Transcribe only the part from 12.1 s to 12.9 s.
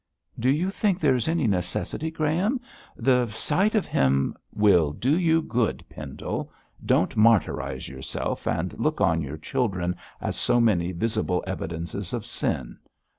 of sin.